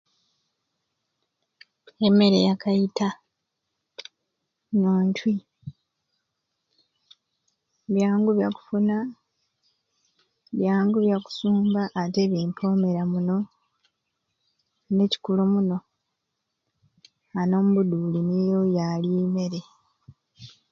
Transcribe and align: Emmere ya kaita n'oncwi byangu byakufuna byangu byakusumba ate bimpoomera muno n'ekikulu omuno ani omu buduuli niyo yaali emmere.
Emmere 2.07 2.39
ya 2.47 2.55
kaita 2.63 3.09
n'oncwi 4.79 5.33
byangu 7.93 8.29
byakufuna 8.37 8.97
byangu 10.57 10.97
byakusumba 11.01 11.81
ate 12.01 12.21
bimpoomera 12.31 13.01
muno 13.11 13.37
n'ekikulu 14.95 15.39
omuno 15.47 15.77
ani 17.39 17.53
omu 17.59 17.71
buduuli 17.75 18.19
niyo 18.29 18.59
yaali 18.77 19.07
emmere. 19.23 19.61